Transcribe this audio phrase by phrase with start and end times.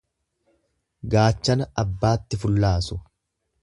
[1.15, 3.03] Gaachana abbaatti fullaasu.